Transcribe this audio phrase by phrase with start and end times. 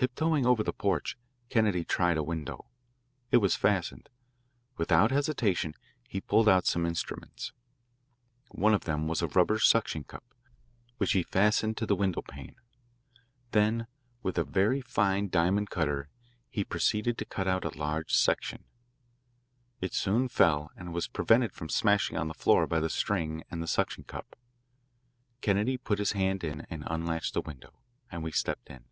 [0.00, 1.18] Tiptoeing over the porch,
[1.50, 2.64] Kennedy tried a window.
[3.30, 4.08] It was fastened.
[4.78, 5.74] Without hesitation
[6.08, 7.52] he pulled out some instruments.
[8.50, 10.24] One of them was a rubber suction cup,
[10.96, 12.56] which he fastened to the windowpane.
[13.50, 13.88] Then
[14.22, 16.08] with a very fine diamond cutter
[16.48, 18.64] he proceeded to cut out a large section.
[19.82, 23.62] It soon fell and was prevented from smashing on the floor by the string and
[23.62, 24.34] the suction cup.
[25.42, 28.86] Kennedy put his hand in and unlatched the window, and we stepped in.